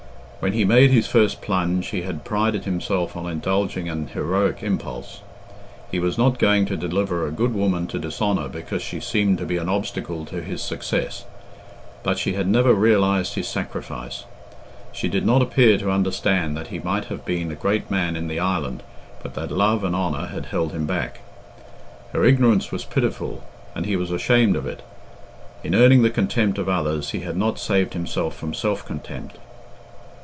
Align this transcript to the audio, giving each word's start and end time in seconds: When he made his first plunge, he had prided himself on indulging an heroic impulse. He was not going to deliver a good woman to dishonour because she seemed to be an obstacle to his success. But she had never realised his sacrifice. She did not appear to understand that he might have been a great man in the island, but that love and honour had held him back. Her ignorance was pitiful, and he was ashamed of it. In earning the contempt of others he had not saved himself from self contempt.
When 0.43 0.53
he 0.53 0.65
made 0.65 0.89
his 0.89 1.05
first 1.05 1.39
plunge, 1.39 1.89
he 1.89 2.01
had 2.01 2.23
prided 2.25 2.65
himself 2.65 3.15
on 3.15 3.29
indulging 3.29 3.87
an 3.87 4.07
heroic 4.07 4.63
impulse. 4.63 5.21
He 5.91 5.99
was 5.99 6.17
not 6.17 6.39
going 6.39 6.65
to 6.65 6.75
deliver 6.75 7.27
a 7.27 7.31
good 7.31 7.53
woman 7.53 7.85
to 7.89 7.99
dishonour 7.99 8.49
because 8.49 8.81
she 8.81 8.99
seemed 8.99 9.37
to 9.37 9.45
be 9.45 9.57
an 9.57 9.69
obstacle 9.69 10.25
to 10.25 10.41
his 10.41 10.63
success. 10.63 11.25
But 12.01 12.17
she 12.17 12.33
had 12.33 12.47
never 12.47 12.73
realised 12.73 13.35
his 13.35 13.47
sacrifice. 13.47 14.25
She 14.91 15.07
did 15.07 15.27
not 15.27 15.43
appear 15.43 15.77
to 15.77 15.91
understand 15.91 16.57
that 16.57 16.69
he 16.69 16.79
might 16.79 17.05
have 17.05 17.23
been 17.23 17.51
a 17.51 17.55
great 17.55 17.91
man 17.91 18.15
in 18.15 18.27
the 18.27 18.39
island, 18.39 18.81
but 19.21 19.35
that 19.35 19.51
love 19.51 19.83
and 19.83 19.95
honour 19.95 20.25
had 20.25 20.47
held 20.47 20.71
him 20.71 20.87
back. 20.87 21.19
Her 22.13 22.25
ignorance 22.25 22.71
was 22.71 22.83
pitiful, 22.83 23.43
and 23.75 23.85
he 23.85 23.95
was 23.95 24.09
ashamed 24.09 24.55
of 24.55 24.65
it. 24.65 24.81
In 25.63 25.75
earning 25.75 26.01
the 26.01 26.09
contempt 26.09 26.57
of 26.57 26.67
others 26.67 27.11
he 27.11 27.19
had 27.19 27.37
not 27.37 27.59
saved 27.59 27.93
himself 27.93 28.35
from 28.35 28.55
self 28.55 28.83
contempt. 28.83 29.37